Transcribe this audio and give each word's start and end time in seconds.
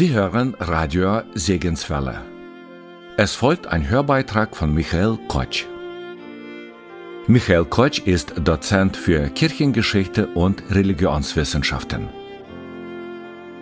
Sie 0.00 0.14
hören 0.14 0.54
Radio 0.58 1.20
Segenswelle. 1.34 2.22
Es 3.18 3.34
folgt 3.34 3.66
ein 3.66 3.86
Hörbeitrag 3.86 4.56
von 4.56 4.72
Michael 4.72 5.18
Kotsch. 5.28 5.66
Michael 7.26 7.66
Kotsch 7.66 7.98
ist 8.06 8.32
Dozent 8.42 8.96
für 8.96 9.28
Kirchengeschichte 9.28 10.28
und 10.28 10.62
Religionswissenschaften. 10.70 12.08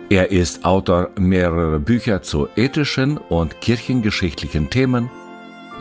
Er 0.09 0.31
ist 0.31 0.63
Autor 0.63 1.09
mehrerer 1.19 1.79
Bücher 1.79 2.21
zu 2.21 2.47
ethischen 2.55 3.17
und 3.17 3.59
kirchengeschichtlichen 3.59 4.69
Themen 4.69 5.09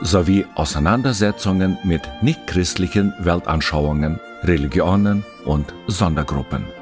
sowie 0.03 0.45
Auseinandersetzungen 0.57 1.79
mit 1.85 2.03
nichtchristlichen 2.21 3.15
Weltanschauungen, 3.21 4.19
Religionen 4.43 5.25
und 5.45 5.73
Sondergruppen. 5.87 6.78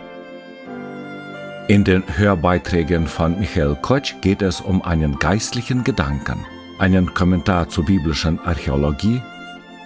In 1.68 1.82
den 1.82 2.04
Hörbeiträgen 2.16 3.08
von 3.08 3.40
Michael 3.40 3.76
Kotsch 3.82 4.14
geht 4.20 4.40
es 4.40 4.60
um 4.60 4.82
einen 4.82 5.18
geistlichen 5.18 5.82
Gedanken, 5.82 6.46
einen 6.78 7.12
Kommentar 7.12 7.68
zur 7.68 7.84
biblischen 7.84 8.38
Archäologie, 8.38 9.20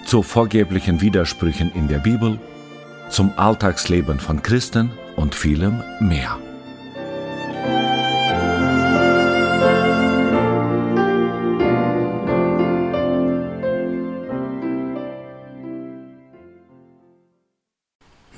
zu 0.04 0.22
vorgeblichen 0.22 1.00
Widersprüchen 1.00 1.72
in 1.74 1.88
der 1.88 2.00
Bibel, 2.00 2.38
zum 3.08 3.32
Alltagsleben 3.36 4.20
von 4.20 4.42
Christen 4.42 4.90
und 5.16 5.34
vielem 5.34 5.82
mehr. 6.00 6.36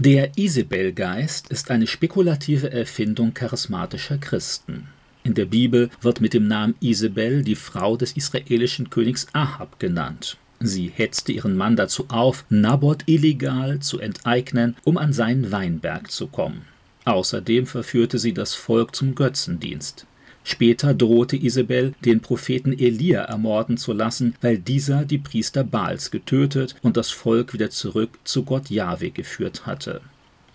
Der 0.05 0.36
Isabelgeist 0.36 1.48
ist 1.50 1.70
eine 1.70 1.86
spekulative 1.86 2.72
Erfindung 2.72 3.34
charismatischer 3.34 4.19
Christen. 4.19 4.89
In 5.22 5.34
der 5.34 5.45
Bibel 5.45 5.91
wird 6.00 6.20
mit 6.20 6.34
dem 6.34 6.48
Namen 6.48 6.75
Isabel 6.81 7.45
die 7.45 7.55
Frau 7.55 7.97
des 7.97 8.17
israelischen 8.17 8.91
Königs 8.91 9.28
Ahab 9.33 9.78
genannt. 9.78 10.39
Sie 10.58 10.91
hetzte 10.92 11.30
ihren 11.30 11.56
Mann 11.56 11.77
dazu 11.77 12.06
auf, 12.08 12.45
Naboth 12.48 13.05
illegal 13.06 13.78
zu 13.78 14.00
enteignen, 14.00 14.75
um 14.83 14.98
an 14.98 15.12
seinen 15.12 15.53
Weinberg 15.53 16.11
zu 16.11 16.27
kommen. 16.27 16.62
Außerdem 17.05 17.67
verführte 17.67 18.19
sie 18.19 18.34
das 18.34 18.55
Volk 18.55 18.97
zum 18.97 19.14
Götzendienst. 19.14 20.06
Später 20.44 20.92
drohte 20.92 21.36
Isabel, 21.36 21.94
den 22.04 22.20
Propheten 22.20 22.72
Elia 22.72 23.22
ermorden 23.22 23.76
zu 23.76 23.92
lassen, 23.92 24.34
weil 24.40 24.58
dieser 24.58 25.04
die 25.04 25.18
Priester 25.18 25.62
Baals 25.62 26.10
getötet 26.10 26.74
und 26.82 26.96
das 26.96 27.10
Volk 27.10 27.52
wieder 27.52 27.70
zurück 27.70 28.18
zu 28.24 28.44
Gott 28.44 28.68
Jahwe 28.68 29.10
geführt 29.10 29.66
hatte. 29.66 30.00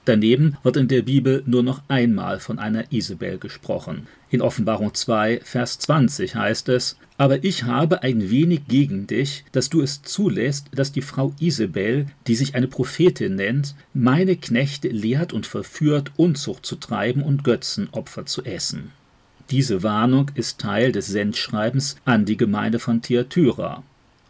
Daneben 0.08 0.56
wird 0.64 0.78
in 0.78 0.88
der 0.88 1.02
Bibel 1.02 1.44
nur 1.46 1.64
noch 1.64 1.82
einmal 1.90 2.40
von 2.40 2.60
einer 2.60 2.94
Isabel 2.94 3.38
gesprochen. 3.40 4.08
In 4.30 4.42
Offenbarung 4.42 4.94
2, 4.94 5.42
Vers 5.44 5.80
20 5.80 6.34
heißt 6.36 6.70
es: 6.70 6.98
Aber 7.18 7.44
ich 7.44 7.64
habe 7.64 8.04
ein 8.04 8.30
wenig 8.30 8.68
gegen 8.70 9.06
dich, 9.06 9.44
dass 9.52 9.70
du 9.70 9.82
es 9.82 10.04
zulässt, 10.04 10.68
dass 10.74 10.94
die 10.94 11.02
Frau 11.02 11.34
Isabel, 11.42 12.06
die 12.26 12.36
sich 12.36 12.56
eine 12.56 12.70
Prophetin 12.70 13.36
nennt, 13.36 13.76
meine 13.94 14.38
Knechte 14.38 14.88
lehrt 14.88 15.34
und 15.34 15.46
verführt, 15.46 16.12
Unzucht 16.16 16.66
zu 16.66 16.78
treiben 16.78 17.22
und 17.22 17.44
Götzenopfer 17.44 18.26
zu 18.26 18.46
essen. 18.46 18.94
Diese 19.50 19.82
Warnung 19.82 20.30
ist 20.36 20.60
Teil 20.60 20.92
des 20.92 21.08
Sendschreibens 21.08 21.96
an 22.04 22.26
die 22.26 22.36
Gemeinde 22.36 22.80
von 22.80 23.02
Thyatira. 23.02 23.82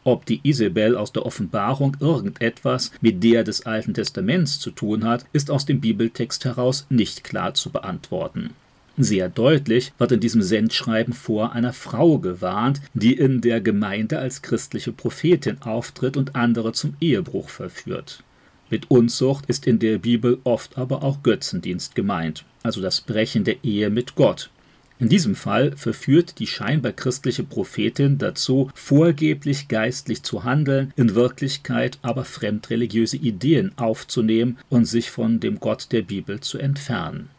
Ob 0.03 0.25
die 0.27 0.39
Isabel 0.43 0.95
aus 0.95 1.11
der 1.11 1.25
Offenbarung 1.25 1.97
irgendetwas 1.99 2.91
mit 3.01 3.23
der 3.23 3.43
des 3.43 3.65
Alten 3.65 3.95
Testaments 3.95 4.59
zu 4.59 4.69
tun 4.69 5.03
hat, 5.05 5.25
ist 5.33 5.49
aus 5.49 5.65
dem 5.65 5.81
Bibeltext 5.81 6.45
heraus 6.45 6.85
nicht 6.89 7.23
klar 7.23 7.55
zu 7.55 7.71
beantworten. 7.71 8.51
Sehr 8.95 9.27
deutlich 9.27 9.91
wird 9.97 10.11
in 10.11 10.19
diesem 10.19 10.43
Sendschreiben 10.43 11.13
vor 11.13 11.51
einer 11.51 11.73
Frau 11.73 12.19
gewarnt, 12.19 12.81
die 12.93 13.13
in 13.13 13.41
der 13.41 13.59
Gemeinde 13.59 14.19
als 14.19 14.43
christliche 14.43 14.91
Prophetin 14.91 15.61
auftritt 15.63 16.15
und 16.15 16.35
andere 16.35 16.73
zum 16.73 16.95
Ehebruch 17.01 17.49
verführt. 17.49 18.23
Mit 18.69 18.91
Unzucht 18.91 19.47
ist 19.47 19.65
in 19.65 19.79
der 19.79 19.97
Bibel 19.97 20.37
oft 20.43 20.77
aber 20.77 21.03
auch 21.03 21.23
Götzendienst 21.23 21.95
gemeint, 21.95 22.45
also 22.63 22.81
das 22.81 23.01
Brechen 23.01 23.43
der 23.43 23.63
Ehe 23.63 23.89
mit 23.89 24.15
Gott, 24.15 24.49
in 24.99 25.09
diesem 25.09 25.35
Fall 25.35 25.77
verführt 25.77 26.39
die 26.39 26.47
scheinbar 26.47 26.91
christliche 26.91 27.43
Prophetin 27.43 28.17
dazu, 28.17 28.71
vorgeblich 28.73 29.67
geistlich 29.67 30.23
zu 30.23 30.43
handeln, 30.43 30.91
in 30.95 31.13
Wirklichkeit 31.13 31.99
aber 32.01 32.25
fremdreligiöse 32.25 33.17
Ideen 33.17 33.71
aufzunehmen 33.77 34.57
und 34.69 34.85
sich 34.85 35.11
von 35.11 35.39
dem 35.39 35.59
Gott 35.59 35.91
der 35.91 36.01
Bibel 36.01 36.39
zu 36.39 36.57
entfernen. 36.57 37.29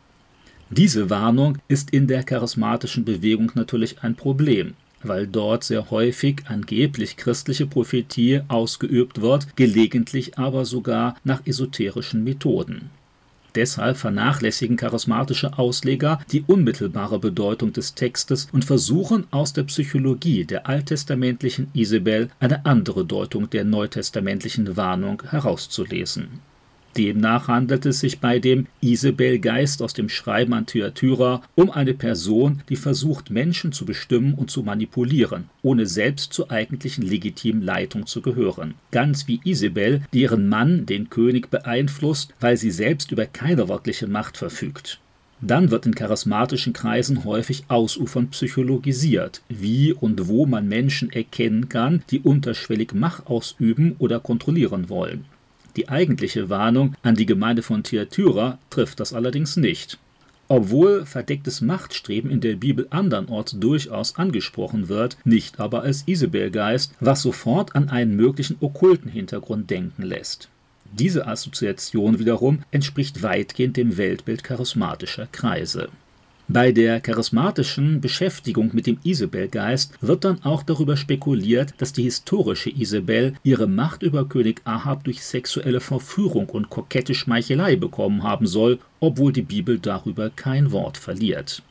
Diese 0.70 1.10
Warnung 1.10 1.58
ist 1.66 1.91
in 1.91 2.06
der 2.06 2.22
charismatischen 2.22 3.04
Bewegung 3.04 3.50
natürlich 3.54 4.02
ein 4.02 4.14
Problem, 4.14 4.75
weil 5.02 5.26
dort 5.26 5.64
sehr 5.64 5.90
häufig 5.90 6.42
angeblich 6.46 7.16
christliche 7.16 7.66
Prophetie 7.66 8.42
ausgeübt 8.48 9.20
wird, 9.20 9.56
gelegentlich 9.56 10.38
aber 10.38 10.64
sogar 10.64 11.16
nach 11.25 11.44
esoterischen 11.46 12.22
Methoden. 12.22 12.90
Deshalb 13.58 13.96
vernachlässigen 13.96 14.76
charismatische 14.76 15.58
Ausleger 15.58 16.20
die 16.30 16.44
unmittelbare 16.46 17.19
Bedeutung 17.19 17.72
des 17.72 17.96
Textes 17.96 18.46
und 18.52 18.64
versuchen 18.64 19.26
aus 19.32 19.52
der 19.52 19.64
Psychologie 19.64 20.44
der 20.44 20.69
alttestamentlichen 20.69 21.69
Isabel 21.72 22.28
eine 22.38 22.64
andere 22.66 23.04
Deutung 23.04 23.50
der 23.50 23.64
neutestamentlichen 23.64 24.76
Warnung 24.76 25.24
herauszulesen 25.28 26.38
Demnach 26.98 27.47
handelt 27.47 27.86
es 27.86 28.00
sich 28.00 28.19
bei 28.19 28.41
dem 28.41 28.66
Isabel-Geist 28.81 29.82
aus 29.82 29.92
dem 29.92 30.09
Schreiben 30.09 30.53
an 30.53 30.66
Thyatira 30.66 31.42
um 31.54 31.70
eine 31.70 31.94
Person, 31.94 32.62
die 32.69 32.75
versucht, 32.75 33.31
Menschen 33.31 33.70
zu 33.70 33.86
bestimmen 33.86 34.34
und 34.34 34.50
zu 34.50 34.64
manipulieren, 34.64 35.48
ohne 35.62 35.87
selbst 35.87 36.32
zur 36.32 36.50
eigentlichen 36.50 37.04
legitimen 37.04 37.62
Leitung 37.62 38.06
zu 38.06 38.20
gehören. 38.20 38.75
Ganz 38.91 39.28
wie 39.28 39.41
Isabel, 39.44 40.03
die 40.12 40.22
ihren 40.22 40.48
Mann, 40.48 40.87
den 40.87 41.08
König, 41.08 41.50
beeinflusst, 41.50 42.34
weil 42.41 42.56
sie 42.56 42.72
selbst 42.72 43.12
über 43.12 43.26
keine 43.26 43.69
wirkliche 43.69 44.08
Macht 44.08 44.37
verfügt. 44.37 44.98
Dann 45.41 45.70
wird 45.70 45.87
in 45.87 45.94
charismatischen 45.94 46.72
Kreisen 46.72 47.22
häufig 47.22 47.62
ausufernd 47.69 48.32
psychologisiert, 48.32 49.41
wie 49.48 49.92
und 49.92 50.26
wo 50.26 50.47
man 50.47 50.66
Menschen 50.66 51.12
erkennen 51.12 51.69
kann, 51.69 52.03
die 52.10 52.19
unterschwellig 52.19 52.92
Macht 52.92 53.28
ausüben 53.28 53.94
oder 54.00 54.19
kontrollieren 54.19 54.88
wollen. 54.88 55.26
Die 55.78 55.89
eigentliche 55.89 56.50
Warnung 56.50 56.97
an 57.03 57.15
die 57.15 57.25
Gemeinde 57.25 57.62
von 57.62 57.84
Thyatira 57.84 58.59
trifft 58.69 58.99
das 58.99 59.12
allerdings 59.12 59.56
nicht. 59.56 59.97
Obwohl 60.49 61.06
verdecktes 61.06 61.61
Machtstreben 61.61 62.33
in 62.33 62.41
der 62.41 62.56
Bibel 62.56 62.89
andernorts 62.91 63.53
durchaus 63.61 64.17
angesprochen 64.17 64.88
wird, 64.88 65.17
nicht 65.25 65.61
aber 65.61 65.83
als 65.83 66.03
Isabelgeist, 66.09 66.94
was 66.99 67.22
sofort 67.22 67.77
an 67.77 67.91
einen 67.91 68.17
möglichen 68.17 68.56
okkulten 68.59 69.09
Hintergrund 69.09 69.71
denken 69.71 70.03
lässt. 70.03 70.49
Diese 70.91 71.28
Assoziation 71.28 72.19
wiederum 72.19 72.65
entspricht 72.72 73.22
weitgehend 73.22 73.77
dem 73.77 73.97
Weltbild 73.97 74.43
charismatischer 74.43 75.28
Kreise. 75.31 75.91
Bei 76.50 76.72
der 76.72 77.03
charismatischen 77.03 78.00
Beschäftigung 78.00 78.70
mit 78.72 78.86
dem 78.86 78.97
Isabelgeist 79.04 79.92
wird 80.00 80.25
dann 80.25 80.42
auch 80.44 80.62
darüber 80.62 80.97
spekuliert, 80.97 81.75
dass 81.76 81.92
die 81.92 82.04
historische 82.04 82.70
Isabel 82.70 83.34
ihre 83.42 83.66
Macht 83.66 84.03
über 84.03 84.26
König 84.26 84.62
Ahab 84.64 85.04
durch 85.04 85.22
sexuelle 85.22 85.81
Verführung 85.81 86.48
und 86.48 86.70
kokette 86.70 87.12
Schmeichelei 87.12 87.76
bekommen 87.76 88.22
haben 88.22 88.47
soll, 88.47 88.78
obwohl 88.98 89.31
die 89.31 89.42
Bibel 89.42 89.78
darüber 89.78 90.31
kein 90.31 90.73
Wort 90.73 90.96
verliert. 90.96 91.62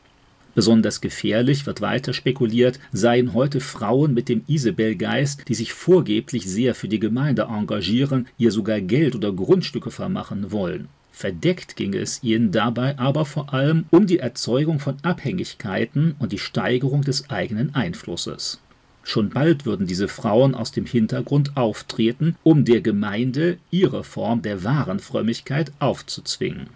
Besonders 0.53 1.01
gefährlich 1.01 1.65
wird 1.65 1.81
weiter 1.81 2.13
spekuliert, 2.13 2.79
seien 2.91 3.33
heute 3.33 3.61
Frauen 3.61 4.13
mit 4.13 4.29
dem 4.29 4.43
Isabelgeist, 4.45 5.49
die 5.49 5.55
sich 5.55 5.73
vorgeblich 5.73 6.47
sehr 6.47 6.75
für 6.75 6.87
die 6.87 6.99
Gemeinde 6.99 7.47
engagieren, 7.49 8.27
ihr 8.37 8.51
sogar 8.51 8.79
Geld 8.81 9.15
oder 9.15 9.33
Grundstücke 9.33 9.89
vermachen 9.89 10.51
wollen. 10.51 10.87
Verdeckt 11.17 11.75
ging 11.75 11.95
es 11.95 12.21
ihnen 12.21 12.51
dabei 12.51 12.99
aber 12.99 13.25
vor 13.25 13.51
allem 13.51 13.85
um 13.89 14.05
die 14.05 14.19
Erzeugung 14.19 14.79
von 14.79 14.97
Abhängigkeiten 15.01 16.15
und 16.19 16.31
die 16.31 16.37
Steigerung 16.37 17.01
des 17.01 17.31
eigenen 17.31 17.73
Einflusses. 17.73 18.61
Schon 19.01 19.31
bald 19.31 19.65
würden 19.65 19.87
diese 19.87 20.09
Frauen 20.09 20.53
aus 20.53 20.71
dem 20.71 20.85
Hintergrund 20.85 21.57
auftreten, 21.57 22.35
um 22.43 22.65
der 22.65 22.81
Gemeinde 22.81 23.57
ihre 23.71 24.03
Form 24.03 24.43
der 24.43 24.63
wahren 24.63 24.99
Frömmigkeit 24.99 25.71
aufzuzwingen. 25.79 26.67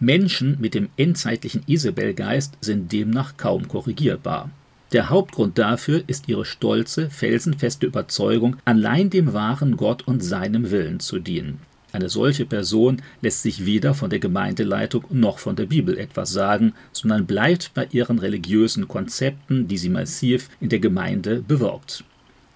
Menschen 0.00 0.56
mit 0.62 0.72
dem 0.72 0.88
endzeitlichen 0.96 1.62
Isabelgeist 1.66 2.56
sind 2.62 2.90
demnach 2.90 3.36
kaum 3.36 3.68
korrigierbar. 3.68 4.48
Der 4.92 5.10
Hauptgrund 5.10 5.58
dafür 5.58 6.02
ist 6.06 6.26
ihre 6.30 6.46
stolze, 6.46 7.10
felsenfeste 7.10 7.84
Überzeugung, 7.84 8.56
allein 8.64 9.10
dem 9.10 9.34
wahren 9.34 9.76
Gott 9.76 10.08
und 10.08 10.24
seinem 10.24 10.70
Willen 10.70 11.00
zu 11.00 11.18
dienen. 11.18 11.60
Eine 11.94 12.08
solche 12.08 12.44
Person 12.44 13.02
lässt 13.22 13.44
sich 13.44 13.66
weder 13.66 13.94
von 13.94 14.10
der 14.10 14.18
Gemeindeleitung 14.18 15.04
noch 15.10 15.38
von 15.38 15.54
der 15.54 15.66
Bibel 15.66 15.96
etwas 15.96 16.32
sagen, 16.32 16.72
sondern 16.90 17.24
bleibt 17.24 17.70
bei 17.72 17.86
ihren 17.92 18.18
religiösen 18.18 18.88
Konzepten, 18.88 19.68
die 19.68 19.78
sie 19.78 19.90
massiv 19.90 20.50
in 20.60 20.70
der 20.70 20.80
Gemeinde 20.80 21.44
bewirbt. 21.46 22.02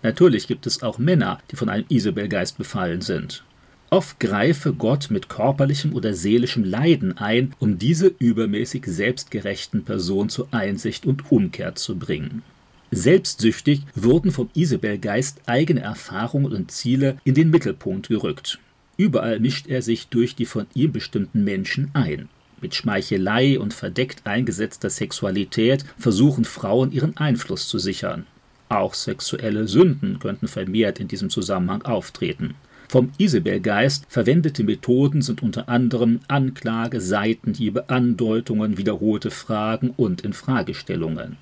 Natürlich 0.02 0.48
gibt 0.48 0.66
es 0.66 0.82
auch 0.82 0.98
Männer, 0.98 1.38
die 1.52 1.56
von 1.56 1.68
einem 1.68 1.84
Isabelgeist 1.88 2.58
befallen 2.58 3.00
sind. 3.00 3.44
Oft 3.90 4.18
greife 4.18 4.72
Gott 4.72 5.08
mit 5.08 5.28
körperlichem 5.28 5.94
oder 5.94 6.14
seelischem 6.14 6.64
Leiden 6.64 7.16
ein, 7.16 7.54
um 7.60 7.78
diese 7.78 8.08
übermäßig 8.18 8.86
selbstgerechten 8.86 9.84
Person 9.84 10.30
zur 10.30 10.48
Einsicht 10.50 11.06
und 11.06 11.30
Umkehr 11.30 11.76
zu 11.76 11.96
bringen. 11.96 12.42
Selbstsüchtig 12.90 13.82
wurden 13.94 14.32
vom 14.32 14.50
Isabelgeist 14.54 15.42
eigene 15.46 15.82
Erfahrungen 15.82 16.52
und 16.52 16.72
Ziele 16.72 17.18
in 17.22 17.34
den 17.34 17.50
Mittelpunkt 17.50 18.08
gerückt. 18.08 18.58
Überall 18.98 19.38
mischt 19.38 19.68
er 19.68 19.80
sich 19.80 20.08
durch 20.08 20.34
die 20.34 20.44
von 20.44 20.66
ihm 20.74 20.90
bestimmten 20.92 21.44
Menschen 21.44 21.90
ein. 21.94 22.28
Mit 22.60 22.74
Schmeichelei 22.74 23.60
und 23.60 23.72
verdeckt 23.72 24.26
eingesetzter 24.26 24.90
Sexualität 24.90 25.84
versuchen 25.96 26.44
Frauen 26.44 26.90
ihren 26.90 27.16
Einfluss 27.16 27.68
zu 27.68 27.78
sichern. 27.78 28.26
Auch 28.68 28.94
sexuelle 28.94 29.68
Sünden 29.68 30.18
könnten 30.18 30.48
vermehrt 30.48 30.98
in 30.98 31.06
diesem 31.06 31.30
Zusammenhang 31.30 31.82
auftreten. 31.82 32.54
Vom 32.88 33.12
Isabelgeist 33.18 34.06
verwendete 34.08 34.64
Methoden 34.64 35.22
sind 35.22 35.44
unter 35.44 35.68
anderem 35.68 36.18
Anklage, 36.26 37.00
Seitenhiebe, 37.00 37.88
Andeutungen, 37.88 38.78
wiederholte 38.78 39.30
Fragen 39.30 39.90
und 39.96 40.22
Infragestellungen. 40.22 41.36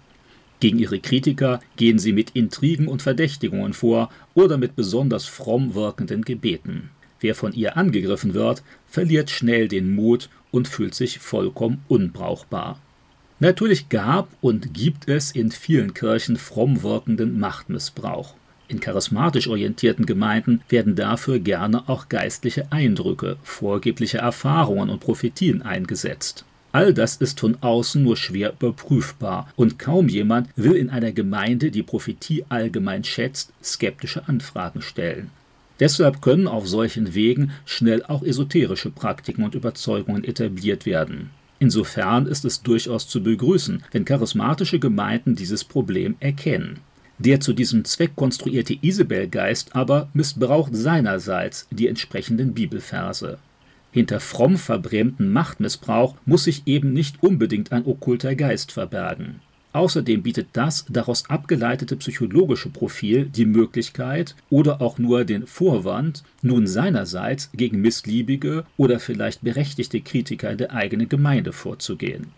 Gegen 0.61 0.79
ihre 0.79 1.01
Kritiker 1.01 1.61
gehen 1.77 1.99
sie 1.99 2.13
mit 2.13 2.31
Intrigen 2.31 2.89
und 2.89 3.01
Verdächtigungen 3.01 3.73
vor 3.73 4.11
oder 4.35 4.59
mit 4.59 4.77
besonders 4.77 5.25
fromm 5.25 5.75
wirkenden 5.75 6.23
Gebeten. 6.23 6.91
Wer 7.27 7.35
von 7.35 7.53
ihr 7.55 7.77
angegriffen 7.77 8.35
wird, 8.35 8.63
verliert 8.87 9.31
schnell 9.31 9.67
den 9.67 9.93
Mut 9.97 10.31
und 10.53 10.69
fühlt 10.69 10.95
sich 10.95 11.19
vollkommen 11.19 11.83
unbrauchbar. 11.89 12.79
Natürlich 13.41 13.89
gab 13.89 14.29
und 14.41 14.73
gibt 14.73 15.09
es 15.09 15.33
in 15.33 15.51
vielen 15.51 15.93
Kirchen 15.93 16.37
fromm 16.37 16.85
wirkenden 16.85 17.41
Machtmissbrauch. 17.41 18.37
In 18.69 18.79
charismatisch 18.79 19.49
orientierten 19.49 20.07
Gemeinden 20.07 20.61
werden 20.69 20.95
dafür 20.95 21.41
gerne 21.41 21.89
auch 21.89 22.09
geistliche 22.09 22.71
Eindrücke, 22.71 23.39
vorgebliche 23.43 24.19
Erfahrungen 24.19 24.89
und 24.89 25.01
Prophetien 25.01 25.63
eingesetzt. 25.63 26.45
All 26.71 26.95
das 26.95 27.17
ist 27.17 27.41
von 27.41 27.59
außen 27.61 28.01
nur 28.01 28.17
schwer 28.17 28.53
überprüfbar 28.53 29.53
und 29.57 29.81
kaum 29.81 30.09
jemand 30.09 30.49
will 30.55 30.75
in 30.75 30.91
einer 30.91 31.11
Gemeinde, 31.11 31.73
die 31.73 31.83
Prophetie 31.83 32.45
allgemein 32.49 33.03
schätzt, 33.03 33.53
skeptische 33.65 34.29
Anfragen 34.29 34.81
stellen. 34.81 35.33
Deshalb 35.81 36.23
können 36.23 36.49
auf 36.49 36.67
solchen 36.67 37.15
Wegen 37.15 37.51
schnell 37.65 38.03
auch 38.03 38.23
esoterische 38.23 38.91
Praktiken 38.91 39.45
und 39.45 39.55
Überzeugungen 39.55 40.25
etabliert 40.25 40.87
werden. 40.87 41.31
Insofern 41.59 42.27
ist 42.27 42.45
es 42.45 42.63
durchaus 42.63 43.09
zu 43.09 43.23
begrüßen, 43.23 43.83
wenn 43.93 44.05
charismatische 44.05 44.79
Gemeinden 44.79 45.37
dieses 45.37 45.65
Problem 45.65 46.17
erkennen. 46.21 46.81
Der 47.19 47.41
zu 47.41 47.55
diesem 47.55 47.85
Zweck 47.85 48.15
konstruierte 48.15 48.77
Isabelgeist 48.83 49.75
aber 49.75 50.09
missbraucht 50.13 50.75
seinerseits 50.75 51.67
die 51.71 51.89
entsprechenden 51.89 52.53
Bibelverse. 52.53 53.39
Hinter 53.91 54.21
fromm 54.21 54.59
verbrämten 54.59 55.33
Machtmissbrauch 55.33 56.17
muss 56.27 56.45
sich 56.45 56.67
eben 56.67 56.93
nicht 56.93 57.23
unbedingt 57.23 57.73
ein 57.73 57.87
okkulter 57.87 58.35
Geist 58.35 58.71
verbergen. 58.71 59.41
Außerdem 59.77 60.23
bietet 60.23 60.49
das 60.55 60.87
daraus 60.89 61.29
abgeleitete 61.29 61.97
psychologische 61.97 62.71
Profil 62.71 63.27
die 63.27 63.45
Möglichkeit 63.45 64.35
oder 64.49 64.81
auch 64.81 64.97
nur 64.97 65.27
den 65.27 65.47
Vorwand, 65.47 66.23
nun 66.41 66.67
seinerseits 66.67 67.51
gegen 67.53 67.83
missliebige 67.83 68.65
oder 68.79 68.99
vielleicht 68.99 69.43
berechtigte 69.43 70.01
Kritiker 70.01 70.55
der 70.55 70.73
eigenen 70.73 71.11
Gemeinde 71.11 71.53
vorzugehen. 71.53 72.29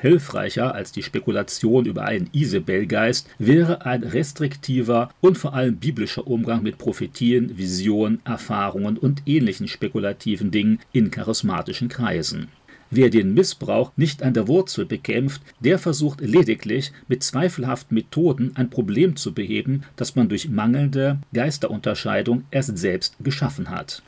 Hilfreicher 0.00 0.74
als 0.74 0.90
die 0.90 1.04
Spekulation 1.04 1.86
über 1.86 2.06
einen 2.06 2.28
Isabelgeist 2.32 3.28
wäre 3.38 3.86
ein 3.86 4.02
restriktiver 4.02 5.10
und 5.20 5.38
vor 5.38 5.54
allem 5.54 5.76
biblischer 5.76 6.26
Umgang 6.26 6.64
mit 6.64 6.76
Prophetien, 6.78 7.56
Visionen, 7.56 8.18
Erfahrungen 8.24 8.98
und 8.98 9.22
ähnlichen 9.26 9.68
spekulativen 9.68 10.50
Dingen 10.50 10.80
in 10.90 11.12
charismatischen 11.12 11.88
Kreisen. 11.88 12.48
Wer 12.92 13.08
den 13.08 13.34
Missbrauch 13.34 13.92
nicht 13.96 14.22
an 14.24 14.34
der 14.34 14.48
Wurzel 14.48 14.84
bekämpft, 14.84 15.42
der 15.60 15.78
versucht 15.78 16.20
lediglich 16.20 16.92
mit 17.06 17.22
zweifelhaften 17.22 17.94
Methoden 17.94 18.50
ein 18.56 18.68
Problem 18.68 19.14
zu 19.14 19.32
beheben, 19.32 19.84
das 19.94 20.16
man 20.16 20.28
durch 20.28 20.48
mangelnde 20.48 21.18
Geisterunterscheidung 21.32 22.44
erst 22.50 22.76
selbst 22.76 23.14
geschaffen 23.20 23.70
hat. 23.70 24.02